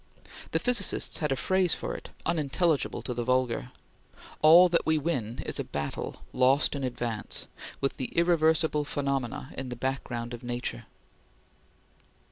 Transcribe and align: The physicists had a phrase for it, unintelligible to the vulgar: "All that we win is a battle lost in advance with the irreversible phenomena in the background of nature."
The 0.49 0.57
physicists 0.57 1.19
had 1.19 1.31
a 1.31 1.35
phrase 1.35 1.75
for 1.75 1.93
it, 1.93 2.09
unintelligible 2.25 3.03
to 3.03 3.13
the 3.13 3.23
vulgar: 3.23 3.71
"All 4.41 4.67
that 4.67 4.83
we 4.83 4.97
win 4.97 5.43
is 5.45 5.59
a 5.59 5.63
battle 5.63 6.23
lost 6.33 6.73
in 6.73 6.83
advance 6.83 7.45
with 7.81 7.97
the 7.97 8.05
irreversible 8.05 8.83
phenomena 8.83 9.51
in 9.59 9.69
the 9.69 9.75
background 9.75 10.33
of 10.33 10.43
nature." 10.43 10.87